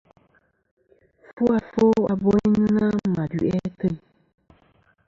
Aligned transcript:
Fu 1.35 1.43
afo 1.57 1.85
a 2.11 2.13
boynɨnɨ-a 2.21 2.89
ma 3.13 3.23
duʼi 3.31 3.49
ateyn. 3.65 3.95